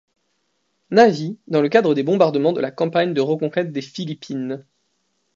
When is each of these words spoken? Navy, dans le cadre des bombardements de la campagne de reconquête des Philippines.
Navy, 0.89 1.37
dans 1.47 1.61
le 1.61 1.69
cadre 1.69 1.93
des 1.93 2.01
bombardements 2.01 2.53
de 2.53 2.59
la 2.59 2.71
campagne 2.71 3.13
de 3.13 3.21
reconquête 3.21 3.71
des 3.71 3.83
Philippines. 3.83 4.65